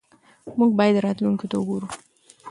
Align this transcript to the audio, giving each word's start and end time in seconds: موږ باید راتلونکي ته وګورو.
موږ 0.57 0.71
باید 0.79 1.03
راتلونکي 1.05 1.45
ته 1.51 1.55
وګورو. 1.59 1.87